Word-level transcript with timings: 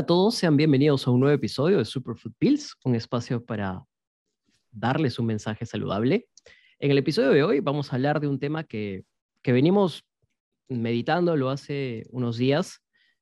Hola 0.00 0.04
a 0.04 0.16
todos, 0.16 0.34
sean 0.34 0.56
bienvenidos 0.56 1.06
a 1.06 1.10
un 1.10 1.20
nuevo 1.20 1.34
episodio 1.34 1.76
de 1.76 1.84
Superfood 1.84 2.32
Pills, 2.38 2.74
un 2.84 2.94
espacio 2.94 3.44
para 3.44 3.84
darles 4.70 5.18
un 5.18 5.26
mensaje 5.26 5.66
saludable. 5.66 6.26
En 6.78 6.90
el 6.90 6.96
episodio 6.96 7.32
de 7.32 7.42
hoy 7.42 7.60
vamos 7.60 7.92
a 7.92 7.96
hablar 7.96 8.18
de 8.18 8.26
un 8.26 8.38
tema 8.38 8.64
que, 8.64 9.04
que 9.42 9.52
venimos 9.52 10.06
meditándolo 10.70 11.50
hace 11.50 12.06
unos 12.12 12.38
días 12.38 12.80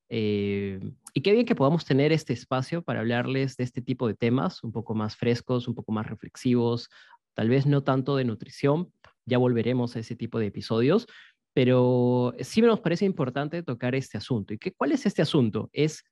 eh, 0.09 0.79
y 1.15 1.23
qué 1.23 1.33
bien 1.33 1.47
que 1.47 1.57
podamos 1.57 1.85
tener 1.85 2.13
este 2.13 2.33
espacio 2.33 2.83
para 2.83 3.01
hablarles 3.01 3.57
de 3.57 3.65
este 3.65 3.83
tipo 3.83 4.07
de 4.07 4.15
temas, 4.15 4.63
un 4.63 4.71
poco 4.71 4.95
más 4.95 5.17
frescos, 5.17 5.67
un 5.67 5.75
poco 5.75 5.91
más 5.91 6.07
reflexivos, 6.07 6.91
tal 7.35 7.49
vez 7.49 7.67
no 7.67 7.83
tanto 7.83 8.15
de 8.15 8.25
nutrición, 8.25 8.93
ya 9.27 9.39
volveremos 9.39 9.97
a 9.97 9.99
ese 9.99 10.15
tipo 10.15 10.39
de 10.39 10.47
episodios, 10.47 11.09
pero 11.53 12.37
sí 12.39 12.63
nos 12.63 12.79
parece 12.79 13.05
importante 13.05 13.65
tocar 13.65 13.97
este 13.97 14.17
asunto. 14.17 14.55
¿Y 14.55 14.59
qué, 14.59 14.71
cuál 14.71 14.93
es 14.93 15.07
este 15.07 15.23
asunto? 15.23 15.71
Es 15.73 16.05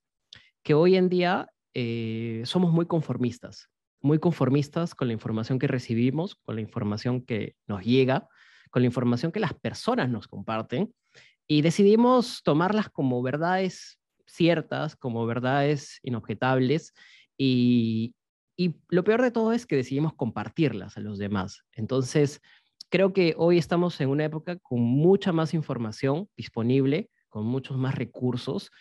que 0.67 0.75
hoy 0.75 0.97
en 0.97 1.09
día 1.09 1.49
eh, 1.75 2.43
somos 2.45 2.73
muy 2.73 2.87
conformistas, 2.87 3.71
muy 4.01 4.19
conformistas 4.19 4.97
con 4.97 5.07
la 5.07 5.15
información 5.15 5.61
que 5.61 5.69
recibimos, 5.69 6.35
con 6.35 6.57
la 6.57 6.61
información 6.61 7.21
que 7.21 7.55
nos 7.69 7.85
llega, 7.85 8.29
con 8.71 8.83
la 8.83 8.87
información 8.87 9.31
que 9.31 9.39
las 9.39 9.55
personas 9.55 10.11
nos 10.11 10.27
comparten 10.27 10.93
y 11.47 11.63
decidimos 11.63 12.43
tomarlas 12.43 12.89
como 12.91 13.23
verdades 13.23 14.01
ciertas, 14.27 14.97
como 14.97 15.25
verdades 15.25 16.01
inobjetables 16.03 16.93
y, 17.39 18.17
y 18.57 18.75
lo 18.89 19.05
peor 19.05 19.23
de 19.23 19.31
todo 19.31 19.53
es 19.53 19.67
que 19.67 19.77
decidimos 19.77 20.15
compartirlas 20.15 20.97
a 20.97 21.01
los 21.01 21.17
demás. 21.17 21.63
Entonces, 21.75 22.41
creo 22.89 23.13
que 23.13 23.37
hoy 23.39 23.57
estamos 23.57 24.01
en 24.01 24.09
una 24.09 24.25
época 24.25 24.57
con 24.57 24.81
mucha 24.81 25.31
más 25.31 25.55
información 25.55 26.29
disponible, 26.37 27.09
con 27.29 27.47
muchos 27.47 27.79
más 27.79 27.95
recursos 27.95 28.73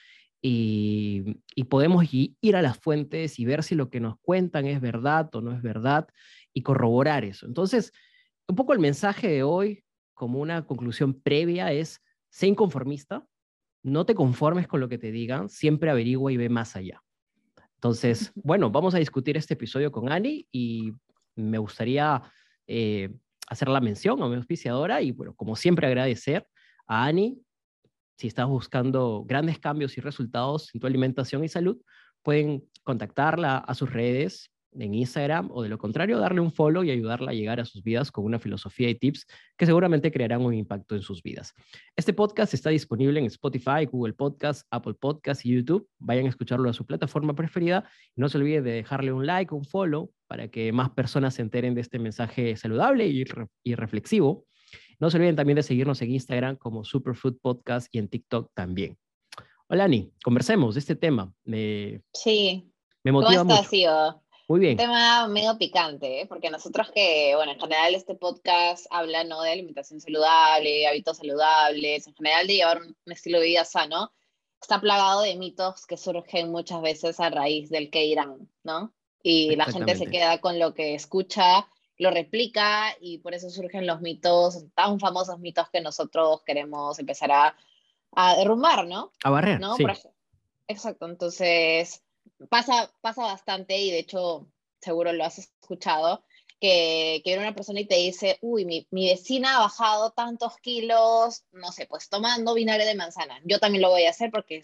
y, 0.41 1.35
podemos 1.69 2.05
ir 2.11 2.55
a 2.55 2.61
las 2.61 2.77
fuentes 2.77 3.39
y 3.39 3.45
ver 3.45 3.63
si 3.63 3.75
lo 3.75 3.89
que 3.89 3.99
nos 3.99 4.19
cuentan 4.19 4.67
es 4.67 4.79
verdad 4.79 5.33
o 5.33 5.41
no 5.41 5.51
es 5.51 5.61
verdad 5.61 6.07
y 6.53 6.61
corroborar 6.61 7.25
eso. 7.25 7.47
Entonces, 7.47 7.91
un 8.47 8.55
poco 8.55 8.73
el 8.73 8.79
mensaje 8.79 9.27
de 9.27 9.43
hoy, 9.43 9.83
como 10.13 10.39
una 10.39 10.65
conclusión 10.65 11.19
previa, 11.19 11.71
es, 11.71 12.01
sé 12.29 12.47
inconformista, 12.47 13.25
no 13.83 14.05
te 14.05 14.15
conformes 14.15 14.67
con 14.67 14.79
lo 14.79 14.89
que 14.89 14.97
te 14.97 15.11
digan, 15.11 15.49
siempre 15.49 15.89
averigua 15.89 16.31
y 16.31 16.37
ve 16.37 16.49
más 16.49 16.75
allá. 16.75 17.01
Entonces, 17.75 18.31
bueno, 18.35 18.71
vamos 18.71 18.95
a 18.95 18.99
discutir 18.99 19.37
este 19.37 19.53
episodio 19.55 19.91
con 19.91 20.11
Ani 20.11 20.47
y 20.51 20.93
me 21.35 21.57
gustaría 21.57 22.21
eh, 22.67 23.13
hacer 23.47 23.67
la 23.67 23.81
mención 23.81 24.21
a 24.21 24.27
mi 24.27 24.35
auspiciadora 24.35 25.01
y, 25.01 25.11
bueno, 25.11 25.35
como 25.35 25.55
siempre 25.55 25.87
agradecer 25.87 26.47
a 26.87 27.05
Ani 27.05 27.39
si 28.17 28.27
estás 28.27 28.47
buscando 28.47 29.23
grandes 29.25 29.59
cambios 29.59 29.97
y 29.97 30.01
resultados 30.01 30.73
en 30.73 30.79
tu 30.79 30.87
alimentación 30.87 31.43
y 31.43 31.49
salud, 31.49 31.77
pueden 32.23 32.63
contactarla 32.83 33.57
a 33.57 33.75
sus 33.75 33.91
redes 33.91 34.51
en 34.79 34.93
Instagram 34.93 35.49
o 35.51 35.63
de 35.63 35.69
lo 35.69 35.77
contrario, 35.77 36.19
darle 36.19 36.41
un 36.41 36.51
follow 36.51 36.83
y 36.83 36.91
ayudarla 36.91 37.31
a 37.31 37.33
llegar 37.33 37.59
a 37.59 37.65
sus 37.65 37.83
vidas 37.83 38.11
con 38.11 38.25
una 38.25 38.39
filosofía 38.39 38.89
y 38.89 38.95
tips 38.95 39.25
que 39.57 39.65
seguramente 39.65 40.11
crearán 40.11 40.41
un 40.41 40.53
impacto 40.53 40.95
en 40.95 41.01
sus 41.01 41.21
vidas. 41.23 41.53
Este 41.95 42.13
podcast 42.13 42.53
está 42.53 42.69
disponible 42.69 43.19
en 43.19 43.25
Spotify, 43.27 43.85
Google 43.89 44.13
Podcast, 44.13 44.67
Apple 44.71 44.95
Podcast 44.99 45.45
y 45.45 45.55
YouTube. 45.55 45.87
Vayan 45.99 46.25
a 46.25 46.29
escucharlo 46.29 46.69
a 46.69 46.73
su 46.73 46.85
plataforma 46.85 47.35
preferida. 47.35 47.89
No 48.15 48.29
se 48.29 48.37
olviden 48.37 48.63
de 48.63 48.71
dejarle 48.71 49.11
un 49.11 49.25
like, 49.25 49.53
un 49.53 49.65
follow 49.65 50.11
para 50.27 50.49
que 50.49 50.71
más 50.71 50.89
personas 50.91 51.35
se 51.35 51.41
enteren 51.41 51.75
de 51.75 51.81
este 51.81 51.99
mensaje 51.99 52.55
saludable 52.55 53.07
y, 53.07 53.23
y 53.63 53.75
reflexivo. 53.75 54.45
No 54.97 55.09
se 55.09 55.17
olviden 55.17 55.35
también 55.35 55.57
de 55.57 55.63
seguirnos 55.63 56.01
en 56.01 56.11
Instagram 56.11 56.55
como 56.55 56.85
Superfood 56.85 57.37
Podcast 57.41 57.93
y 57.93 57.99
en 57.99 58.07
TikTok 58.07 58.51
también. 58.53 58.97
Hola, 59.67 59.85
Ani, 59.85 60.11
conversemos 60.23 60.75
de 60.75 60.79
este 60.79 60.95
tema. 60.95 61.33
Me, 61.43 62.01
sí. 62.13 62.71
Me 63.03 63.11
motiva 63.11 63.41
¿Cómo 63.41 63.55
estás, 63.55 64.21
Muy 64.47 64.59
bien. 64.61 64.73
Un 64.73 64.77
tema 64.77 65.27
medio 65.27 65.57
picante, 65.57 66.21
¿eh? 66.21 66.25
porque 66.27 66.49
nosotros 66.49 66.91
que, 66.93 67.33
bueno, 67.35 67.51
en 67.51 67.59
general 67.59 67.93
este 67.93 68.15
podcast 68.15 68.85
habla 68.89 69.25
¿no? 69.25 69.41
de 69.41 69.51
alimentación 69.51 69.99
saludable, 69.99 70.87
hábitos 70.87 71.17
saludables, 71.17 72.07
en 72.07 72.15
general 72.15 72.47
de 72.47 72.53
llevar 72.53 72.81
un 72.81 72.95
estilo 73.11 73.39
de 73.39 73.47
vida 73.47 73.65
sano, 73.65 74.13
está 74.61 74.79
plagado 74.79 75.21
de 75.21 75.35
mitos 75.35 75.85
que 75.85 75.97
surgen 75.97 76.51
muchas 76.51 76.81
veces 76.81 77.19
a 77.19 77.29
raíz 77.29 77.69
del 77.69 77.89
que 77.89 78.05
irán, 78.05 78.49
¿no? 78.63 78.93
Y 79.21 79.55
la 79.55 79.65
gente 79.65 79.95
se 79.95 80.05
queda 80.05 80.39
con 80.39 80.59
lo 80.59 80.73
que 80.73 80.95
escucha 80.95 81.67
lo 81.97 82.11
replica 82.11 82.95
y 82.99 83.19
por 83.19 83.33
eso 83.33 83.49
surgen 83.49 83.87
los 83.87 84.01
mitos, 84.01 84.65
tan 84.73 84.99
famosos 84.99 85.39
mitos 85.39 85.69
que 85.69 85.81
nosotros 85.81 86.41
queremos 86.45 86.99
empezar 86.99 87.31
a, 87.31 87.57
a 88.11 88.35
derrumbar, 88.35 88.87
¿no? 88.87 89.11
A 89.23 89.29
barrer, 89.29 89.59
¿no? 89.59 89.75
sí. 89.75 89.85
exacto, 90.67 91.05
entonces 91.05 92.03
pasa, 92.49 92.91
pasa 93.01 93.23
bastante 93.23 93.77
y 93.77 93.91
de 93.91 93.99
hecho 93.99 94.47
seguro 94.81 95.13
lo 95.13 95.25
has 95.25 95.39
escuchado, 95.39 96.23
que, 96.59 97.21
que 97.23 97.31
viene 97.31 97.43
una 97.43 97.55
persona 97.55 97.81
y 97.81 97.87
te 97.87 97.95
dice, 97.95 98.37
uy, 98.41 98.65
mi, 98.65 98.87
mi, 98.91 99.09
vecina 99.09 99.57
ha 99.57 99.59
bajado 99.59 100.11
tantos 100.11 100.57
kilos, 100.57 101.43
no 101.51 101.71
sé, 101.71 101.85
pues 101.85 102.07
tomando 102.07 102.53
vinagre 102.53 102.85
de 102.85 102.95
manzana. 102.95 103.41
Yo 103.43 103.59
también 103.59 103.81
lo 103.81 103.89
voy 103.89 104.05
a 104.05 104.11
hacer 104.11 104.31
porque 104.31 104.61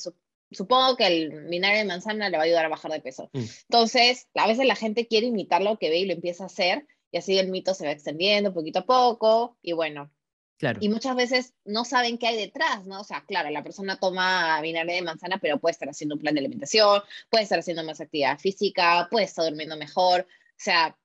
supongo 0.52 0.96
que 0.96 1.08
el 1.08 1.48
vinagre 1.50 1.80
de 1.80 1.86
manzana 1.86 2.30
le 2.30 2.38
va 2.38 2.44
a 2.44 2.46
ayudar 2.46 2.66
a 2.66 2.70
bajar 2.70 2.92
de 2.92 3.02
peso. 3.02 3.30
Mm. 3.34 3.44
Entonces, 3.70 4.28
a 4.36 4.48
veces 4.48 4.66
la 4.66 4.76
gente 4.76 5.08
quiere 5.08 5.28
imitar 5.28 5.62
lo 5.62 5.78
que 5.78 5.90
ve 5.90 5.98
y 5.98 6.06
lo 6.06 6.14
empieza 6.14 6.44
a 6.44 6.48
hacer 6.48 6.88
y 7.12 7.18
así 7.18 7.38
el 7.38 7.50
mito 7.50 7.74
se 7.74 7.86
va 7.86 7.92
extendiendo 7.92 8.54
poquito 8.54 8.80
a 8.80 8.86
poco 8.86 9.58
y 9.62 9.74
bueno. 9.74 10.12
Claro. 10.58 10.78
Y 10.80 10.90
muchas 10.90 11.16
veces 11.16 11.56
no 11.66 11.86
saben 11.86 12.20
qué 12.20 12.28
hay 12.28 12.38
detrás, 12.38 12.86
¿no? 12.86 13.02
O 13.02 13.04
sea, 13.04 13.26
claro, 13.26 13.50
la 13.50 13.64
persona 13.64 13.98
toma 14.00 14.62
vinagre 14.62 14.94
de 14.94 15.02
manzana, 15.02 15.40
pero 15.40 15.58
puede 15.60 15.72
estar 15.72 15.90
haciendo 15.90 16.14
un 16.14 16.22
plan 16.22 16.36
de 16.36 16.40
alimentación, 16.40 17.02
puede 17.32 17.44
estar 17.44 17.58
haciendo 17.58 17.84
más 17.84 18.00
actividad 18.00 18.38
física, 18.38 19.08
puede 19.10 19.26
estar 19.26 19.44
durmiendo 19.44 19.76
mejor. 19.76 20.22
O 20.22 20.64
sea, 20.64 20.96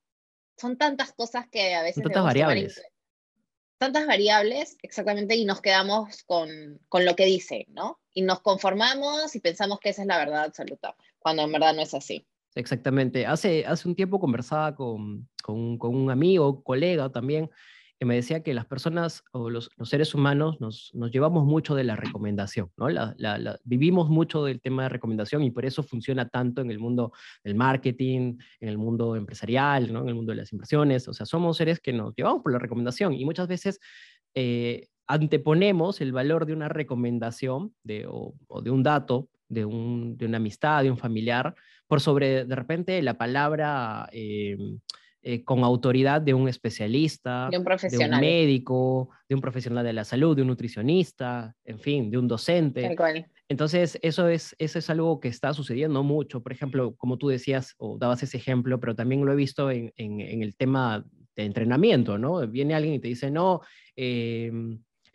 son 0.59 0.77
tantas 0.77 1.13
cosas 1.13 1.49
que 1.49 1.75
a 1.75 1.83
veces... 1.83 2.03
Tantas 2.03 2.23
variables. 2.23 2.83
Tantas 3.79 4.07
variables, 4.07 4.77
exactamente, 4.83 5.37
y 5.37 5.47
nos 5.47 5.63
quedamos 5.63 6.23
con, 6.25 6.79
con 6.91 7.07
lo 7.07 7.17
que 7.17 7.25
dice, 7.25 7.65
¿no? 7.69 7.99
Y 8.13 8.23
nos 8.23 8.41
conformamos 8.41 9.35
y 9.37 9.41
pensamos 9.41 9.81
que 9.81 9.89
esa 9.89 10.03
es 10.03 10.09
la 10.09 10.19
verdad 10.19 10.45
absoluta, 10.45 10.97
cuando 11.19 11.43
en 11.45 11.53
verdad 11.53 11.75
no 11.75 11.81
es 11.81 11.95
así. 11.95 12.27
Exactamente. 12.57 13.27
Hace, 13.27 13.67
hace 13.67 13.87
un 13.87 13.95
tiempo 13.95 14.19
conversaba 14.19 14.75
con, 14.75 15.29
con, 15.43 15.79
un 15.79 16.11
amigo, 16.11 16.65
colega 16.65 17.11
también, 17.13 17.51
que 17.99 18.07
me 18.07 18.15
decía 18.15 18.43
que 18.43 18.55
las 18.55 18.65
personas 18.65 19.23
o 19.33 19.51
los, 19.51 19.71
seres 19.85 20.15
humanos 20.15 20.59
nos, 20.59 20.91
nos, 20.95 21.11
llevamos 21.11 21.45
mucho 21.45 21.75
de 21.75 21.85
la 21.85 21.97
recomendación, 21.97 22.73
¿no? 22.79 22.89
La, 22.89 23.15
vivimos 23.65 24.09
mucho 24.09 24.43
del 24.43 24.63
tema 24.63 24.85
de 24.85 24.89
recomendación 24.89 25.43
y 25.45 25.51
por 25.51 25.67
eso 25.67 25.83
funciona 25.83 26.31
tanto 26.31 26.63
en 26.63 26.71
el 26.71 26.79
mundo 26.79 27.13
del 27.45 27.57
marketing, 27.57 28.39
en 28.61 28.69
el 28.71 28.79
mundo 28.79 29.17
empresarial, 29.17 29.93
¿no? 29.93 30.01
En 30.01 30.09
el 30.09 30.15
mundo 30.15 30.33
de 30.33 30.37
las 30.37 30.53
inversiones. 30.53 31.09
O 31.09 31.13
sea, 31.13 31.27
somos 31.27 31.59
seres 31.59 31.79
que 31.79 31.93
nos 31.93 32.15
llevamos 32.17 32.43
por 32.43 32.53
la 32.53 32.59
recomendación 32.59 33.13
y 33.13 33.27
muchas 33.27 33.49
veces 33.49 33.81
eh, 34.35 34.89
anteponemos 35.07 36.01
el 36.01 36.13
valor 36.13 36.47
de 36.47 36.55
una 36.55 36.71
recomendación 36.71 37.75
de, 37.83 38.07
o 38.09 38.63
de 38.63 38.71
un 38.71 38.83
dato, 38.83 39.29
de, 39.49 39.65
un, 39.65 40.17
de 40.17 40.27
una 40.27 40.39
amistad, 40.39 40.83
de 40.83 40.91
un 40.91 40.99
familiar, 40.99 41.55
por 41.87 42.01
sobre 42.01 42.45
de 42.45 42.57
repente 42.57 43.01
la 43.03 43.17
palabra 43.19 44.09
em, 44.13 44.81
eh, 45.23 45.43
con 45.45 45.65
autoridad 45.65 46.21
de 46.21 46.35
un 46.35 46.49
especialista, 46.49 47.49
de 47.51 47.59
un 47.59 47.65
profesional, 47.65 48.11
de 48.11 48.15
un 48.15 48.21
médico, 48.21 49.11
de 49.29 49.35
un 49.35 49.41
profesional 49.41 49.85
de 49.85 49.93
la 49.93 50.05
salud, 50.05 50.37
de 50.37 50.43
un 50.43 50.49
nutricionista, 50.49 51.55
en 51.65 51.81
fin, 51.81 52.11
de 52.11 52.19
un 52.19 52.29
docente. 52.29 52.95
Entonces, 53.49 53.99
eso 54.03 54.29
es, 54.29 54.57
eso 54.59 54.79
es 54.79 54.91
algo 54.91 55.21
que 55.21 55.29
está 55.29 55.53
sucediendo 55.55 56.03
mucho. 56.03 56.43
Por 56.43 56.53
ejemplo, 56.53 56.95
como 56.97 57.17
tú 57.17 57.29
decías 57.29 57.75
o 57.79 57.97
dabas 57.99 58.23
ese 58.23 58.37
ejemplo, 58.37 58.81
pero 58.81 58.95
también 58.95 59.25
lo 59.25 59.33
he 59.33 59.37
visto 59.37 59.71
en, 59.71 59.93
en, 59.97 60.21
en 60.21 60.43
el 60.43 60.57
tema 60.57 61.05
de 61.37 61.45
entrenamiento, 61.45 62.19
¿no? 62.19 62.47
Viene 62.49 62.75
alguien 62.75 62.95
y 62.95 62.99
te 62.99 63.09
dice, 63.09 63.31
no, 63.31 63.61
eh, 63.95 64.51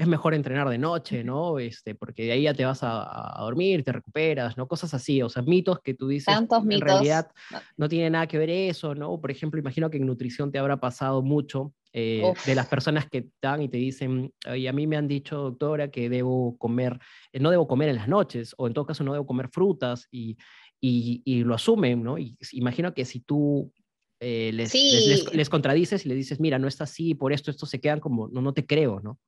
es 0.01 0.07
mejor 0.07 0.33
entrenar 0.33 0.67
de 0.67 0.79
noche, 0.79 1.23
¿no? 1.23 1.59
Este, 1.59 1.93
porque 1.93 2.23
de 2.23 2.31
ahí 2.31 2.43
ya 2.43 2.55
te 2.55 2.65
vas 2.65 2.79
a, 2.81 3.35
dormir, 3.39 3.83
te 3.83 3.91
recuperas, 3.91 4.57
¿no? 4.57 4.67
Cosas 4.67 4.95
así, 4.95 5.21
o 5.21 5.29
sea, 5.29 5.43
mitos 5.43 5.79
que 5.81 5.93
tú 5.93 6.07
dices, 6.07 6.25
Tantos 6.25 6.63
en 6.67 6.81
realidad 6.81 7.29
no 7.77 7.87
tiene 7.87 8.09
nada 8.09 8.25
que 8.25 8.39
ver 8.39 8.49
eso, 8.49 8.95
¿no? 8.95 9.21
Por 9.21 9.29
ejemplo, 9.29 9.59
imagino 9.59 9.91
que 9.91 9.97
en 9.97 10.07
nutrición 10.07 10.51
te 10.51 10.57
habrá 10.57 10.77
pasado 10.77 11.21
mucho 11.21 11.75
eh, 11.93 12.23
de 12.47 12.55
las 12.55 12.65
personas 12.65 13.07
que 13.07 13.19
están 13.19 13.61
y 13.61 13.69
te 13.69 13.77
dicen, 13.77 14.33
y 14.55 14.65
a 14.65 14.73
mí 14.73 14.87
me 14.87 14.97
han 14.97 15.07
dicho, 15.07 15.37
doctora, 15.37 15.91
que 15.91 16.09
debo 16.09 16.57
comer, 16.57 16.99
eh, 17.31 17.39
no 17.39 17.51
debo 17.51 17.67
comer 17.67 17.89
en 17.89 17.97
las 17.97 18.07
noches, 18.07 18.55
o 18.57 18.65
en 18.65 18.73
todo 18.73 18.87
caso 18.87 19.03
no 19.03 19.13
debo 19.13 19.27
comer 19.27 19.49
frutas, 19.49 20.07
y, 20.09 20.35
y, 20.79 21.21
y 21.25 21.43
lo 21.43 21.53
asumen, 21.53 22.01
¿no? 22.01 22.17
Y 22.17 22.35
imagino 22.53 22.95
que 22.95 23.05
si 23.05 23.19
tú 23.19 23.71
eh, 24.19 24.49
les, 24.51 24.73
les, 24.73 25.31
les, 25.31 25.49
contradices 25.49 26.07
y 26.07 26.09
le 26.09 26.15
dices, 26.15 26.39
mira, 26.39 26.57
no 26.57 26.67
está 26.67 26.85
así, 26.85 27.13
por 27.13 27.33
esto, 27.33 27.51
esto 27.51 27.67
se 27.67 27.79
quedan 27.79 27.99
como, 27.99 28.29
no, 28.29 28.41
no 28.41 28.51
te 28.51 28.65
creo, 28.65 28.99
¿no? 28.99 29.19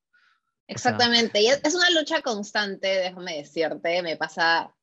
Exactamente, 0.67 1.41
y 1.41 1.47
es 1.47 1.75
una 1.75 1.89
lucha 1.89 2.21
constante, 2.21 2.87
déjame 2.87 3.37
decirte, 3.37 4.01
me 4.01 4.17
pasa 4.17 4.73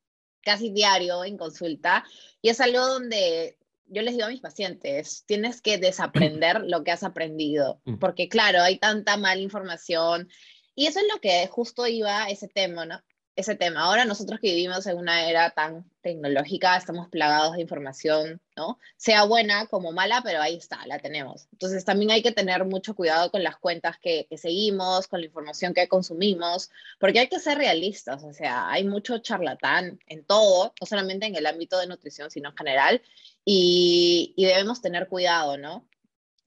casi 0.43 0.71
diario 0.71 1.25
en 1.25 1.37
consulta, 1.37 2.05
y 2.43 2.51
es 2.51 2.61
algo 2.61 2.87
donde 2.87 3.59
yo 3.87 4.03
les 4.03 4.15
digo 4.15 4.27
a 4.27 4.31
mis 4.31 4.41
pacientes, 4.41 5.25
tienes 5.27 5.61
que 5.61 5.79
desaprender 5.79 6.63
lo 6.65 6.85
que 6.85 6.93
has 6.93 7.03
aprendido, 7.03 7.81
mm. 7.85 7.97
porque 7.97 8.29
claro, 8.29 8.63
hay 8.63 8.79
tanta 8.79 9.17
mala 9.17 9.41
información 9.41 10.29
y 10.75 10.87
eso 10.87 11.01
es 11.01 11.07
lo 11.13 11.21
que 11.21 11.47
justo 11.49 11.87
iba 11.87 12.29
ese 12.31 12.49
tema, 12.49 12.87
¿no? 12.87 13.03
Ese 13.41 13.57
tema. 13.57 13.83
Ahora 13.83 14.05
nosotros 14.05 14.41
que 14.41 14.55
vivimos 14.55 14.87
en 14.87 14.97
una 14.97 15.29
era 15.29 15.51
tan 15.51 15.85
tecnológica, 16.01 16.77
estamos 16.77 17.09
plagados 17.09 17.57
de 17.57 17.63
información, 17.63 18.41
¿no? 18.57 18.79
Sea 18.97 19.25
buena 19.25 19.67
como 19.67 19.93
mala, 19.93 20.23
pero 20.25 20.41
ahí 20.41 20.57
está, 20.57 20.87
la 20.87 20.99
tenemos. 20.99 21.49
Entonces 21.53 21.85
también 21.85 22.11
hay 22.11 22.23
que 22.23 22.33
tener 22.33 22.65
mucho 22.65 22.95
cuidado 22.95 23.31
con 23.31 23.43
las 23.43 23.57
cuentas 23.57 23.99
que, 23.99 24.27
que 24.29 24.39
seguimos, 24.39 25.09
con 25.09 25.21
la 25.21 25.27
información 25.27 25.75
que 25.75 25.89
consumimos, 25.89 26.71
porque 26.99 27.21
hay 27.21 27.29
que 27.29 27.41
ser 27.41 27.59
realistas, 27.59 28.23
o 28.25 28.33
sea, 28.33 28.71
hay 28.71 28.85
mucho 28.85 29.19
charlatán 29.19 29.99
en 30.07 30.25
todo, 30.25 30.73
no 30.81 30.87
solamente 30.87 31.27
en 31.27 31.37
el 31.37 31.47
ámbito 31.47 31.79
de 31.79 31.87
nutrición, 31.87 32.31
sino 32.31 32.51
en 32.51 32.57
general, 32.57 33.03
y, 33.45 34.35
y 34.37 34.45
debemos 34.45 34.81
tener 34.81 35.09
cuidado, 35.09 35.59
¿no? 35.59 35.87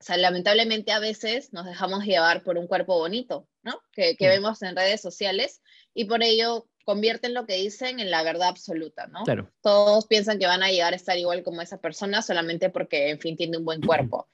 O 0.03 0.05
sea, 0.05 0.17
lamentablemente 0.17 0.91
a 0.91 0.99
veces 0.99 1.53
nos 1.53 1.65
dejamos 1.65 2.03
llevar 2.03 2.43
por 2.43 2.57
un 2.57 2.67
cuerpo 2.67 2.97
bonito, 2.97 3.47
¿no? 3.61 3.81
Que, 3.93 4.17
que 4.17 4.27
vemos 4.27 4.61
en 4.61 4.75
redes 4.75 4.99
sociales 4.99 5.61
y 5.93 6.05
por 6.05 6.21
ello 6.23 6.67
convierten 6.83 7.33
lo 7.33 7.45
que 7.45 7.56
dicen 7.56 8.00
en 8.00 8.12
la 8.12 8.24
verdad 8.24 8.50
absoluta, 8.50 9.07
¿no? 9.07 9.24
Claro. 9.24 9.50
Todos 9.62 10.06
piensan 10.07 10.39
que 10.39 10.47
van 10.47 10.63
a 10.63 10.71
llegar 10.71 10.94
a 10.94 10.95
estar 10.95 11.18
igual 11.18 11.44
como 11.44 11.62
esa 11.62 11.80
persona 11.80 12.21
solamente 12.21 12.69
porque, 12.69 13.09
en 13.09 13.19
fin, 13.19 13.38
tiene 13.38 13.57
un 13.57 13.65
buen 13.65 13.81
cuerpo. 13.81 14.27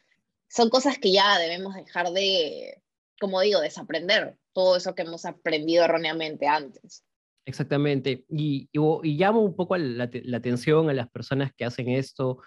Son 0.48 0.69
cosas 0.69 0.98
que 0.98 1.12
ya 1.12 1.38
debemos 1.38 1.75
dejar 1.75 2.12
de, 2.12 2.81
como 3.19 3.42
digo, 3.42 3.62
desaprender 3.62 4.38
todo 4.54 4.78
eso 4.78 4.96
que 4.96 5.04
hemos 5.04 5.25
aprendido 5.25 5.86
erróneamente 5.86 6.48
antes. 6.48 7.04
Exactamente. 7.46 8.25
Y, 8.30 8.69
y, 8.72 9.18
llamo 9.18 9.42
un 9.42 9.56
poco 9.56 9.78
la, 9.78 10.10
la, 10.12 10.38
atención 10.38 10.90
a 10.90 10.94
las 10.94 11.10
personas 11.10 11.52
que 11.56 11.66
hacen 11.66 11.90
esto. 11.90 12.42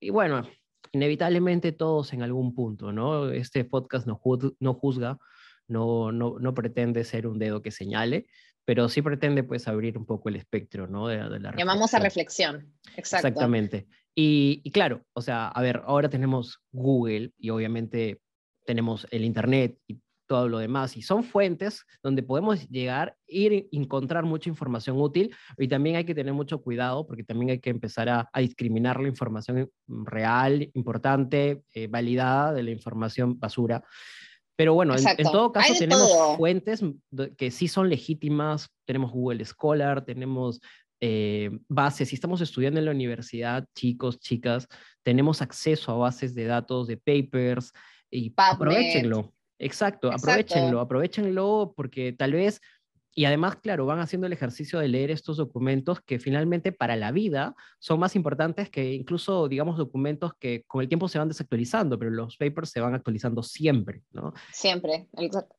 Y 0.00 0.10
bueno, 0.10 0.48
inevitablemente 0.92 1.72
todos 1.72 2.12
en 2.12 2.22
algún 2.22 2.54
punto, 2.54 2.92
¿no? 2.92 3.30
Este 3.30 3.64
podcast 3.64 4.06
no, 4.06 4.20
no 4.60 4.74
juzga, 4.74 5.18
no, 5.66 6.12
no, 6.12 6.38
no 6.38 6.54
pretende 6.54 7.04
ser 7.04 7.26
un 7.26 7.38
dedo 7.38 7.62
que 7.62 7.70
señale, 7.70 8.26
pero 8.64 8.88
sí 8.88 9.02
pretende 9.02 9.44
pues 9.44 9.68
abrir 9.68 9.98
un 9.98 10.06
poco 10.06 10.28
el 10.28 10.36
espectro, 10.36 10.86
¿no? 10.86 11.08
De, 11.08 11.38
la 11.38 11.54
Llamamos 11.56 11.94
a 11.94 11.98
reflexión, 11.98 12.74
Exacto. 12.96 13.28
Exactamente. 13.28 13.86
Y, 14.14 14.60
y, 14.64 14.70
claro, 14.70 15.04
o 15.12 15.20
sea, 15.20 15.48
a 15.48 15.62
ver, 15.62 15.82
ahora 15.86 16.08
tenemos 16.08 16.60
Google 16.70 17.32
y 17.36 17.50
obviamente 17.50 18.20
tenemos 18.64 19.06
el 19.10 19.24
Internet 19.24 19.76
y 19.86 19.98
todo 20.26 20.48
lo 20.48 20.58
demás, 20.58 20.96
y 20.96 21.02
son 21.02 21.22
fuentes 21.22 21.84
donde 22.02 22.22
podemos 22.22 22.68
llegar, 22.68 23.16
ir, 23.26 23.68
encontrar 23.72 24.24
mucha 24.24 24.48
información 24.48 25.00
útil, 25.00 25.34
y 25.58 25.68
también 25.68 25.96
hay 25.96 26.04
que 26.04 26.14
tener 26.14 26.32
mucho 26.32 26.62
cuidado 26.62 27.06
porque 27.06 27.24
también 27.24 27.50
hay 27.50 27.60
que 27.60 27.70
empezar 27.70 28.08
a, 28.08 28.30
a 28.32 28.40
discriminar 28.40 29.00
la 29.00 29.08
información 29.08 29.70
real, 29.86 30.70
importante, 30.74 31.62
eh, 31.72 31.88
validada 31.88 32.52
de 32.52 32.62
la 32.62 32.70
información 32.70 33.38
basura. 33.38 33.84
Pero 34.56 34.74
bueno, 34.74 34.94
en, 34.96 35.04
en, 35.06 35.24
todo 35.24 35.52
caso 35.52 35.74
tenemos 35.76 36.08
todo. 36.08 36.36
fuentes 36.36 36.80
que 37.36 37.50
sí 37.50 37.66
son 37.66 37.88
legítimas, 37.88 38.68
tenemos 38.84 39.10
Google 39.10 39.44
Scholar, 39.44 40.04
tenemos 40.04 40.60
eh, 41.00 41.50
bases, 41.68 42.08
si 42.08 42.14
estamos 42.14 42.40
estudiando 42.40 42.78
en 42.78 42.86
la 42.86 42.92
universidad, 42.92 43.66
chicos, 43.74 44.20
chicas, 44.20 44.68
tenemos 45.02 45.42
acceso 45.42 45.92
a 45.92 45.96
bases 45.96 46.34
de 46.34 46.44
datos, 46.44 46.86
de 46.86 46.96
papers, 46.96 47.72
y 48.10 48.32
aprovechenlo. 48.36 49.34
Exacto, 49.58 50.08
Exacto, 50.08 50.12
aprovechenlo, 50.12 50.80
aprovechenlo 50.80 51.74
porque 51.76 52.12
tal 52.12 52.32
vez 52.32 52.60
y 53.14 53.26
además, 53.26 53.56
claro, 53.56 53.86
van 53.86 54.00
haciendo 54.00 54.26
el 54.26 54.32
ejercicio 54.32 54.80
de 54.80 54.88
leer 54.88 55.12
estos 55.12 55.36
documentos 55.36 56.00
que 56.00 56.18
finalmente 56.18 56.72
para 56.72 56.96
la 56.96 57.12
vida 57.12 57.54
son 57.78 58.00
más 58.00 58.16
importantes 58.16 58.70
que 58.70 58.92
incluso, 58.92 59.48
digamos, 59.48 59.78
documentos 59.78 60.32
que 60.34 60.64
con 60.66 60.82
el 60.82 60.88
tiempo 60.88 61.08
se 61.08 61.18
van 61.18 61.28
desactualizando, 61.28 61.96
pero 61.96 62.10
los 62.10 62.36
papers 62.36 62.70
se 62.70 62.80
van 62.80 62.94
actualizando 62.94 63.42
siempre, 63.44 64.02
¿no? 64.10 64.34
Siempre, 64.52 65.08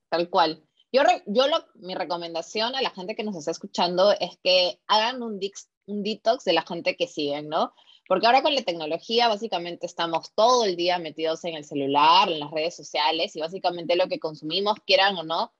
tal 0.09 0.29
cual. 0.29 0.63
Yo, 0.91 1.01
yo 1.27 1.47
lo, 1.47 1.65
mi 1.75 1.95
recomendación 1.95 2.75
a 2.75 2.81
la 2.81 2.89
gente 2.89 3.15
que 3.15 3.23
nos 3.23 3.35
está 3.35 3.51
escuchando 3.51 4.11
es 4.11 4.37
que 4.43 4.79
hagan 4.87 5.23
un, 5.23 5.39
dix, 5.39 5.69
un 5.85 6.03
detox 6.03 6.43
de 6.43 6.53
la 6.53 6.61
gente 6.63 6.97
que 6.97 7.07
siguen, 7.07 7.47
¿no? 7.47 7.73
Porque 8.07 8.27
ahora 8.27 8.43
con 8.43 8.53
la 8.53 8.61
tecnología 8.63 9.29
básicamente 9.29 9.85
estamos 9.85 10.33
todo 10.35 10.65
el 10.65 10.75
día 10.75 10.99
metidos 10.99 11.43
en 11.45 11.55
el 11.55 11.63
celular, 11.63 12.29
en 12.29 12.39
las 12.39 12.51
redes 12.51 12.75
sociales 12.75 13.35
y 13.35 13.39
básicamente 13.39 13.95
lo 13.95 14.07
que 14.07 14.19
consumimos, 14.19 14.75
quieran 14.85 15.17
o 15.17 15.23
no, 15.23 15.53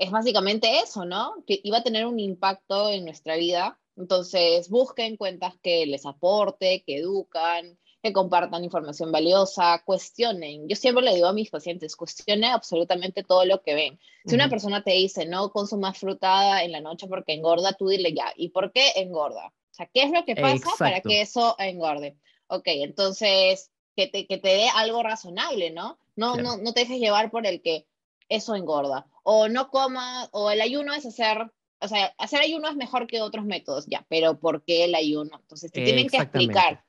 es 0.00 0.10
básicamente 0.10 0.80
eso, 0.80 1.04
¿no? 1.04 1.44
Que 1.46 1.60
iba 1.62 1.78
a 1.78 1.82
tener 1.82 2.06
un 2.06 2.18
impacto 2.18 2.88
en 2.88 3.04
nuestra 3.04 3.36
vida. 3.36 3.78
Entonces, 3.98 4.70
busquen 4.70 5.18
cuentas 5.18 5.54
que 5.62 5.84
les 5.84 6.06
aporte, 6.06 6.82
que 6.86 6.96
educan, 6.96 7.78
que 8.02 8.14
compartan 8.14 8.64
información 8.64 9.12
valiosa, 9.12 9.82
cuestionen. 9.84 10.66
Yo 10.66 10.74
siempre 10.74 11.04
le 11.04 11.14
digo 11.14 11.26
a 11.26 11.34
mis 11.34 11.50
pacientes, 11.50 11.96
cuestionen 11.96 12.44
absolutamente 12.44 13.22
todo 13.22 13.44
lo 13.44 13.60
que 13.60 13.74
ven. 13.74 14.00
Si 14.24 14.34
una 14.34 14.48
persona 14.48 14.82
te 14.82 14.92
dice, 14.92 15.26
no 15.26 15.50
consumas 15.52 15.98
frutada 15.98 16.64
en 16.64 16.72
la 16.72 16.80
noche 16.80 17.06
porque 17.06 17.34
engorda, 17.34 17.74
tú 17.74 17.88
dile 17.88 18.14
ya, 18.14 18.32
¿y 18.36 18.48
por 18.48 18.72
qué 18.72 18.92
engorda? 18.96 19.48
O 19.48 19.74
sea, 19.74 19.86
¿qué 19.92 20.04
es 20.04 20.10
lo 20.12 20.24
que 20.24 20.34
pasa 20.34 20.54
Exacto. 20.54 20.78
para 20.78 21.00
que 21.02 21.20
eso 21.20 21.56
engorde? 21.58 22.16
Ok, 22.46 22.64
entonces, 22.68 23.70
que 23.94 24.06
te, 24.06 24.26
que 24.26 24.38
te 24.38 24.48
dé 24.48 24.68
algo 24.74 25.02
razonable, 25.02 25.70
¿no? 25.70 25.98
No, 26.16 26.34
claro. 26.34 26.56
no, 26.56 26.62
no 26.62 26.72
te 26.72 26.80
dejes 26.80 27.00
llevar 27.00 27.30
por 27.30 27.46
el 27.46 27.60
que 27.60 27.86
eso 28.30 28.54
engorda. 28.54 29.06
O 29.22 29.48
no 29.48 29.68
coma, 29.68 30.28
o 30.32 30.50
el 30.50 30.62
ayuno 30.62 30.94
es 30.94 31.04
hacer, 31.04 31.50
o 31.80 31.88
sea, 31.88 32.14
hacer 32.16 32.40
ayuno 32.40 32.68
es 32.68 32.76
mejor 32.76 33.06
que 33.06 33.20
otros 33.20 33.44
métodos, 33.44 33.84
ya, 33.86 34.06
pero 34.08 34.38
¿por 34.40 34.64
qué 34.64 34.84
el 34.84 34.94
ayuno? 34.94 35.38
Entonces 35.42 35.70
te 35.70 35.84
tienen 35.84 36.08
que 36.08 36.16
explicar. 36.16 36.82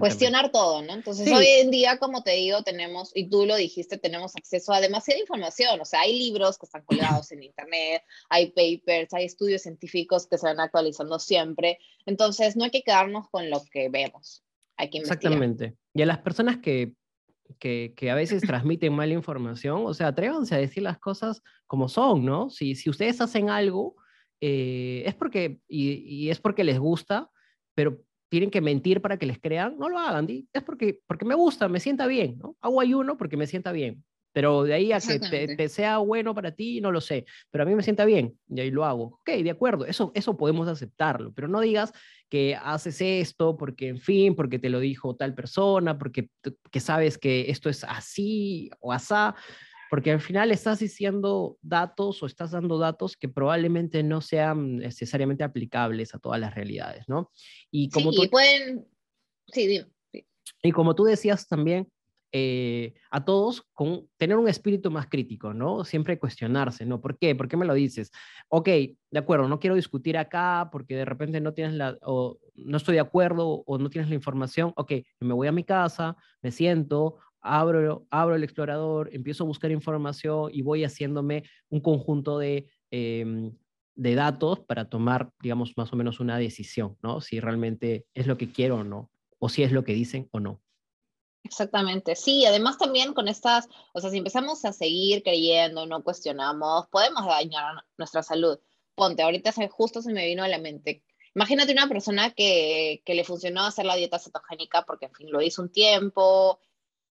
Cuestionar 0.00 0.50
todo, 0.50 0.82
¿no? 0.82 0.92
Entonces 0.92 1.26
sí. 1.26 1.32
hoy 1.32 1.46
en 1.46 1.70
día, 1.70 1.98
como 1.98 2.22
te 2.22 2.32
digo, 2.32 2.62
tenemos, 2.62 3.10
y 3.14 3.30
tú 3.30 3.46
lo 3.46 3.56
dijiste, 3.56 3.96
tenemos 3.96 4.34
acceso 4.36 4.72
a 4.72 4.80
demasiada 4.80 5.20
información, 5.20 5.80
o 5.80 5.84
sea, 5.84 6.00
hay 6.00 6.18
libros 6.18 6.58
que 6.58 6.66
están 6.66 6.82
colgados 6.82 7.30
en 7.32 7.44
internet, 7.44 8.02
hay 8.28 8.48
papers, 8.48 9.14
hay 9.14 9.24
estudios 9.24 9.62
científicos 9.62 10.26
que 10.26 10.36
se 10.36 10.46
van 10.46 10.60
actualizando 10.60 11.18
siempre, 11.18 11.78
entonces 12.04 12.56
no 12.56 12.64
hay 12.64 12.70
que 12.70 12.82
quedarnos 12.82 13.30
con 13.30 13.48
lo 13.48 13.62
que 13.70 13.88
vemos, 13.88 14.42
hay 14.76 14.90
que 14.90 14.98
investigar. 14.98 15.32
Exactamente. 15.32 15.76
Y 15.94 16.02
a 16.02 16.06
las 16.06 16.18
personas 16.18 16.58
que 16.58 16.92
que, 17.58 17.94
que, 17.96 18.10
a 18.10 18.14
veces 18.14 18.42
transmiten 18.42 18.94
mala 18.94 19.12
información, 19.12 19.82
o 19.84 19.94
sea, 19.94 20.08
atrévanse 20.08 20.54
a 20.54 20.58
decir 20.58 20.82
las 20.82 20.98
cosas 20.98 21.42
como 21.66 21.88
son, 21.88 22.24
¿no? 22.24 22.50
Si, 22.50 22.74
si 22.74 22.90
ustedes 22.90 23.20
hacen 23.20 23.50
algo, 23.50 23.96
eh, 24.40 25.02
es 25.06 25.14
porque, 25.14 25.60
y, 25.68 25.92
y, 25.92 26.30
es 26.30 26.40
porque 26.40 26.64
les 26.64 26.78
gusta, 26.78 27.30
pero 27.74 28.00
tienen 28.28 28.50
que 28.50 28.60
mentir 28.60 29.00
para 29.00 29.18
que 29.18 29.26
les 29.26 29.40
crean, 29.40 29.78
no 29.78 29.88
lo 29.88 29.98
hagan, 29.98 30.26
es 30.28 30.62
porque, 30.62 31.00
porque 31.06 31.24
me 31.24 31.34
gusta, 31.34 31.68
me 31.68 31.80
sienta 31.80 32.06
bien, 32.06 32.38
¿no? 32.38 32.56
Hago 32.60 32.80
ayuno 32.80 33.16
porque 33.16 33.36
me 33.36 33.46
sienta 33.46 33.72
bien, 33.72 34.04
pero 34.38 34.62
de 34.62 34.72
ahí 34.72 34.92
a 34.92 35.00
que 35.00 35.18
te, 35.18 35.68
sea 35.68 35.98
bueno 35.98 36.32
para 36.32 36.52
ti, 36.52 36.80
no 36.80 36.92
lo 36.92 37.00
sé, 37.00 37.26
pero 37.50 37.64
a 37.64 37.66
mí 37.66 37.74
me 37.74 37.82
sienta 37.82 38.04
bien 38.04 38.38
y 38.48 38.60
ahí 38.60 38.70
lo 38.70 38.84
hago. 38.84 39.06
Ok, 39.06 39.30
de 39.30 39.50
acuerdo, 39.50 39.84
eso, 39.84 40.12
eso 40.14 40.36
podemos 40.36 40.68
aceptarlo, 40.68 41.32
pero 41.34 41.48
no 41.48 41.60
digas 41.60 41.92
que 42.28 42.54
haces 42.54 43.00
esto 43.00 43.56
porque, 43.56 43.88
en 43.88 43.98
fin, 43.98 44.36
porque 44.36 44.60
te 44.60 44.70
lo 44.70 44.78
dijo 44.78 45.16
tal 45.16 45.34
persona, 45.34 45.98
porque 45.98 46.30
que 46.70 46.78
sabes 46.78 47.18
que 47.18 47.50
esto 47.50 47.68
es 47.68 47.82
así 47.82 48.70
o 48.78 48.92
asá, 48.92 49.34
porque 49.90 50.12
al 50.12 50.20
final 50.20 50.52
estás 50.52 50.78
diciendo 50.78 51.58
datos 51.60 52.22
o 52.22 52.26
estás 52.26 52.52
dando 52.52 52.78
datos 52.78 53.16
que 53.16 53.28
probablemente 53.28 54.04
no 54.04 54.20
sean 54.20 54.76
necesariamente 54.76 55.42
aplicables 55.42 56.14
a 56.14 56.20
todas 56.20 56.38
las 56.38 56.54
realidades, 56.54 57.08
¿no? 57.08 57.32
Y 57.72 57.90
como 57.90 58.12
sí, 58.12 58.22
tú... 58.22 58.30
pueden... 58.30 58.86
Sí, 59.48 59.66
dime. 59.66 59.86
Sí. 60.12 60.24
Y 60.62 60.70
como 60.70 60.94
tú 60.94 61.02
decías 61.02 61.48
también, 61.48 61.88
eh, 62.32 62.94
a 63.10 63.24
todos 63.24 63.62
con 63.72 64.08
tener 64.16 64.36
un 64.36 64.48
espíritu 64.48 64.90
más 64.90 65.06
crítico, 65.06 65.54
¿no? 65.54 65.84
Siempre 65.84 66.18
cuestionarse, 66.18 66.84
¿no? 66.84 67.00
¿Por 67.00 67.18
qué? 67.18 67.34
¿Por 67.34 67.48
qué 67.48 67.56
me 67.56 67.66
lo 67.66 67.74
dices? 67.74 68.10
Ok, 68.48 68.68
de 68.68 69.18
acuerdo, 69.18 69.48
no 69.48 69.58
quiero 69.60 69.76
discutir 69.76 70.18
acá 70.18 70.68
porque 70.70 70.96
de 70.96 71.04
repente 71.04 71.40
no 71.40 71.54
tienes 71.54 71.74
la, 71.74 71.96
o 72.02 72.38
no 72.54 72.76
estoy 72.76 72.94
de 72.94 73.00
acuerdo 73.00 73.62
o 73.66 73.78
no 73.78 73.88
tienes 73.90 74.10
la 74.10 74.14
información. 74.14 74.72
Ok, 74.76 74.92
me 75.20 75.34
voy 75.34 75.48
a 75.48 75.52
mi 75.52 75.64
casa, 75.64 76.16
me 76.42 76.50
siento, 76.50 77.16
abro, 77.40 78.06
abro 78.10 78.34
el 78.34 78.44
explorador, 78.44 79.08
empiezo 79.12 79.44
a 79.44 79.46
buscar 79.46 79.70
información 79.70 80.50
y 80.52 80.62
voy 80.62 80.84
haciéndome 80.84 81.44
un 81.70 81.80
conjunto 81.80 82.38
de... 82.38 82.68
Eh, 82.90 83.52
de 83.98 84.14
datos 84.14 84.60
para 84.60 84.88
tomar, 84.88 85.32
digamos, 85.42 85.76
más 85.76 85.92
o 85.92 85.96
menos 85.96 86.20
una 86.20 86.38
decisión, 86.38 86.96
¿no? 87.02 87.20
Si 87.20 87.40
realmente 87.40 88.06
es 88.14 88.28
lo 88.28 88.38
que 88.38 88.52
quiero 88.52 88.76
o 88.76 88.84
no, 88.84 89.10
o 89.40 89.48
si 89.48 89.64
es 89.64 89.72
lo 89.72 89.82
que 89.82 89.92
dicen 89.92 90.28
o 90.30 90.38
no. 90.38 90.62
Exactamente, 91.44 92.14
sí, 92.14 92.44
además 92.44 92.78
también 92.78 93.14
con 93.14 93.28
estas, 93.28 93.68
o 93.94 94.00
sea, 94.00 94.10
si 94.10 94.18
empezamos 94.18 94.64
a 94.64 94.72
seguir 94.72 95.22
creyendo, 95.22 95.86
no 95.86 96.02
cuestionamos, 96.02 96.88
podemos 96.88 97.24
dañar 97.26 97.84
nuestra 97.96 98.22
salud. 98.22 98.58
Ponte, 98.94 99.22
ahorita 99.22 99.52
justo 99.70 100.02
se 100.02 100.12
me 100.12 100.26
vino 100.26 100.42
a 100.42 100.48
la 100.48 100.58
mente. 100.58 101.04
Imagínate 101.34 101.72
una 101.72 101.88
persona 101.88 102.30
que, 102.32 103.02
que 103.04 103.14
le 103.14 103.24
funcionó 103.24 103.64
hacer 103.64 103.86
la 103.86 103.94
dieta 103.94 104.18
cetogénica 104.18 104.82
porque, 104.82 105.06
en 105.06 105.14
fin, 105.14 105.30
lo 105.30 105.40
hizo 105.40 105.62
un 105.62 105.70
tiempo, 105.70 106.60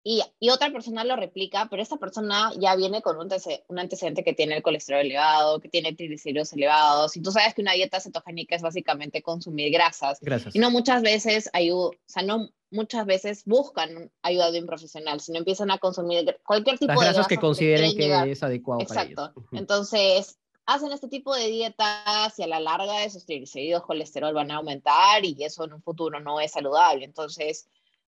y, 0.02 0.22
otra 0.50 0.70
persona 0.72 1.04
lo 1.04 1.14
replica, 1.16 1.68
pero 1.70 1.82
esta 1.82 1.98
persona 1.98 2.52
ya 2.58 2.74
viene 2.74 3.02
con 3.02 3.18
un, 3.18 3.28
un, 3.68 3.78
antecedente 3.78 4.24
que 4.24 4.32
tiene 4.32 4.56
el 4.56 4.62
colesterol 4.62 5.00
elevado, 5.00 5.60
que 5.60 5.68
tiene 5.68 5.94
triglicéridos 5.94 6.52
elevados, 6.54 7.16
y 7.16 7.20
tú 7.22 7.30
sabes 7.30 7.54
que 7.54 7.60
una 7.60 7.72
dieta 7.72 8.00
cetogénica 8.00 8.56
es 8.56 8.62
básicamente 8.62 9.22
consumir 9.22 9.70
grasas. 9.70 10.18
Grasas. 10.20 10.56
Y 10.56 10.58
no 10.58 10.70
muchas 10.70 11.02
veces 11.02 11.50
ayuda, 11.52 11.88
o 11.88 11.94
sea, 12.06 12.22
no 12.22 12.48
muchas 12.70 13.04
veces 13.04 13.44
buscan 13.44 14.10
ayuda 14.22 14.50
de 14.50 14.60
un 14.60 14.66
profesional, 14.66 15.20
sino 15.20 15.38
empiezan 15.38 15.70
a 15.70 15.78
consumir 15.78 16.38
cualquier 16.46 16.78
tipo 16.78 16.92
Las 16.92 17.00
de 17.00 17.06
grasas 17.06 17.26
que 17.26 17.36
consideren 17.36 17.96
que, 17.96 18.30
es 18.30 18.42
adecuado 18.42 18.80
Exacto. 18.80 19.34
Entonces, 19.52 20.38
hacen 20.66 20.92
este 20.92 21.08
tipo 21.08 21.34
de 21.34 21.48
dietas 21.48 22.38
y 22.38 22.42
a 22.42 22.46
la 22.46 22.60
larga 22.60 23.04
esos 23.04 23.26
triglicéridos, 23.26 23.82
colesterol 23.82 24.32
van 24.32 24.50
a 24.50 24.56
aumentar 24.56 25.24
y 25.24 25.36
eso 25.44 25.64
en 25.64 25.74
un 25.74 25.82
futuro 25.82 26.20
no 26.20 26.40
es 26.40 26.52
saludable. 26.52 27.04
Entonces, 27.04 27.68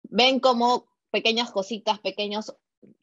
ven 0.04 0.40
cómo 0.40 0.86
pequeñas 1.16 1.50
cositas, 1.50 1.98
pequeños, 2.00 2.54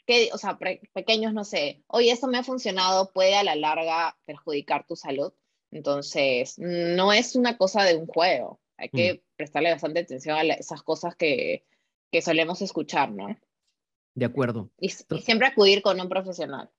que, 0.05 0.29
o 0.33 0.37
sea, 0.37 0.59
pequeños, 0.93 1.33
no 1.33 1.43
sé, 1.43 1.81
oye, 1.87 2.11
esto 2.11 2.27
me 2.27 2.37
ha 2.37 2.43
funcionado, 2.43 3.11
puede 3.11 3.35
a 3.35 3.43
la 3.43 3.55
larga 3.55 4.15
perjudicar 4.25 4.85
tu 4.85 4.95
salud. 4.95 5.33
Entonces, 5.71 6.59
no 6.59 7.11
es 7.11 7.35
una 7.35 7.57
cosa 7.57 7.83
de 7.83 7.95
un 7.95 8.05
juego. 8.05 8.61
Hay 8.77 8.89
que 8.89 9.15
mm. 9.15 9.19
prestarle 9.35 9.71
bastante 9.71 10.01
atención 10.01 10.37
a 10.37 10.43
esas 10.43 10.83
cosas 10.83 11.15
que, 11.15 11.65
que, 12.11 12.21
solemos 12.21 12.61
escuchar, 12.61 13.11
¿no? 13.11 13.35
De 14.13 14.25
acuerdo. 14.25 14.69
y 14.79 14.89
siempre 14.89 15.47
acudir 15.47 15.81
con 15.81 15.99
un 15.99 16.07
profesional. 16.07 16.69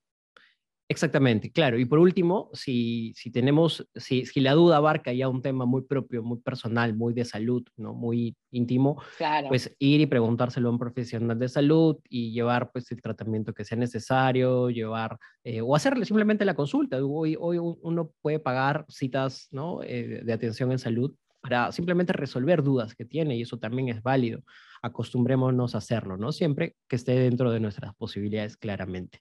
Exactamente, 0.86 1.50
claro. 1.50 1.78
Y 1.78 1.86
por 1.86 1.98
último, 1.98 2.50
si, 2.52 3.14
si 3.16 3.30
tenemos, 3.30 3.88
si, 3.94 4.26
si, 4.26 4.40
la 4.40 4.52
duda 4.52 4.76
abarca 4.76 5.14
ya 5.14 5.28
un 5.28 5.40
tema 5.40 5.64
muy 5.64 5.82
propio, 5.82 6.22
muy 6.22 6.38
personal, 6.40 6.94
muy 6.94 7.14
de 7.14 7.24
salud, 7.24 7.64
¿no? 7.78 7.94
muy 7.94 8.36
íntimo, 8.50 9.02
pues 9.48 9.74
ir 9.78 10.02
y 10.02 10.06
preguntárselo 10.06 10.68
a 10.68 10.72
un 10.72 10.78
profesional 10.78 11.38
de 11.38 11.48
salud 11.48 11.96
y 12.10 12.32
llevar 12.32 12.70
pues 12.70 12.92
el 12.92 13.00
tratamiento 13.00 13.54
que 13.54 13.64
sea 13.64 13.78
necesario, 13.78 14.68
llevar 14.68 15.18
eh, 15.42 15.62
o 15.62 15.74
hacerle 15.74 16.04
simplemente 16.04 16.44
la 16.44 16.54
consulta. 16.54 17.02
Hoy, 17.02 17.34
hoy 17.40 17.58
uno 17.58 18.12
puede 18.20 18.38
pagar 18.38 18.84
citas 18.88 19.48
¿no? 19.52 19.82
Eh, 19.82 20.20
de 20.22 20.32
atención 20.34 20.70
en 20.70 20.78
salud 20.78 21.14
para 21.40 21.72
simplemente 21.72 22.12
resolver 22.12 22.62
dudas 22.62 22.94
que 22.94 23.06
tiene 23.06 23.36
y 23.36 23.42
eso 23.42 23.58
también 23.58 23.88
es 23.88 24.02
válido. 24.02 24.42
Acostumbrémonos 24.82 25.74
a 25.74 25.78
hacerlo, 25.78 26.18
¿no? 26.18 26.30
Siempre 26.30 26.76
que 26.88 26.96
esté 26.96 27.12
dentro 27.18 27.50
de 27.50 27.60
nuestras 27.60 27.94
posibilidades 27.94 28.58
claramente. 28.58 29.20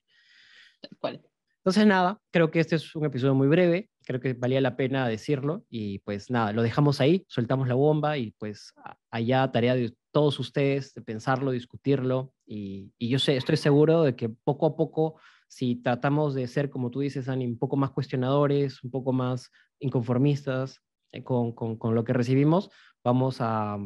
¿Cuál? 1.00 1.22
Entonces, 1.64 1.86
nada, 1.86 2.20
creo 2.30 2.50
que 2.50 2.60
este 2.60 2.76
es 2.76 2.94
un 2.94 3.06
episodio 3.06 3.34
muy 3.34 3.48
breve, 3.48 3.88
creo 4.04 4.20
que 4.20 4.34
valía 4.34 4.60
la 4.60 4.76
pena 4.76 5.08
decirlo 5.08 5.64
y 5.70 6.00
pues 6.00 6.30
nada, 6.30 6.52
lo 6.52 6.60
dejamos 6.60 7.00
ahí, 7.00 7.24
soltamos 7.26 7.68
la 7.68 7.74
bomba 7.74 8.18
y 8.18 8.32
pues 8.32 8.74
allá 9.10 9.50
tarea 9.50 9.74
de 9.74 9.96
todos 10.12 10.38
ustedes 10.38 10.92
de 10.92 11.00
pensarlo, 11.00 11.52
discutirlo 11.52 12.34
y, 12.44 12.92
yo 12.98 13.18
sé, 13.18 13.38
estoy 13.38 13.56
seguro 13.56 14.02
de 14.02 14.14
que 14.14 14.28
poco 14.28 14.66
a 14.66 14.76
poco, 14.76 15.18
si 15.48 15.76
tratamos 15.76 16.34
de 16.34 16.48
ser, 16.48 16.68
como 16.68 16.90
tú 16.90 17.00
dices, 17.00 17.30
Ani, 17.30 17.46
un 17.46 17.58
poco 17.58 17.76
más 17.76 17.92
cuestionadores, 17.92 18.84
un 18.84 18.90
poco 18.90 19.14
más 19.14 19.50
inconformistas 19.78 20.82
eh, 21.12 21.24
con, 21.24 21.52
con, 21.52 21.94
lo 21.94 22.04
que 22.04 22.12
recibimos, 22.12 22.68
vamos 23.02 23.38
a, 23.40 23.78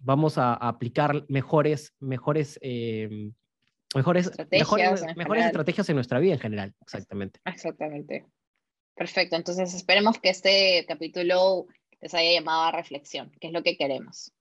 vamos 0.00 0.36
a 0.36 0.54
aplicar 0.54 1.24
mejores, 1.28 1.94
mejores 2.00 2.58
eh, 2.60 3.30
mejores 3.94 4.26
estrategias, 4.26 5.16
mejores, 5.16 5.46
estrategias 5.46 5.88
en 5.88 5.96
nuestra 5.96 6.18
vida 6.18 6.34
en 6.34 6.40
general, 6.40 6.74
exactamente. 6.80 7.40
Exactamente. 7.44 8.26
Perfecto, 8.94 9.36
entonces 9.36 9.72
esperemos 9.74 10.18
que 10.18 10.30
este 10.30 10.84
capítulo 10.86 11.66
les 12.00 12.14
haya 12.14 12.32
llamado 12.32 12.62
a 12.62 12.72
reflexión, 12.72 13.32
que 13.40 13.48
es 13.48 13.52
lo 13.52 13.62
que 13.62 13.76
queremos. 13.76 14.32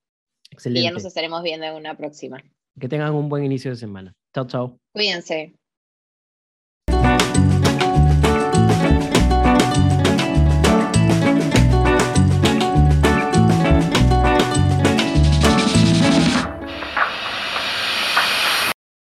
Excelente. 0.51 0.81
Y 0.81 0.83
ya 0.83 0.91
nos 0.91 1.05
estaremos 1.05 1.43
viendo 1.43 1.65
en 1.65 1.75
una 1.75 1.95
próxima. 1.95 2.41
Que 2.79 2.87
tengan 2.87 3.13
un 3.13 3.29
buen 3.29 3.43
inicio 3.43 3.71
de 3.71 3.77
semana. 3.77 4.13
Chao, 4.33 4.47
chao. 4.47 4.79
Cuídense. 4.93 5.53